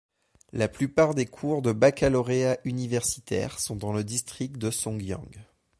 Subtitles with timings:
[0.51, 5.29] La plupart des cours de baccalauréat universitaire sont dans le district de Songjiang.